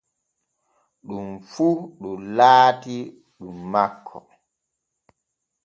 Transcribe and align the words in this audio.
Ɗum 1.07 1.27
fu 1.51 1.65
ɗum 1.99 2.19
laatii 2.37 3.03
ɗum 3.39 3.55
makko. 3.71 4.17